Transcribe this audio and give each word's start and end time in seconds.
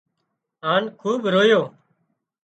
هانَ 0.63 0.83
خوٻ 0.99 1.19
رويو 1.33 1.61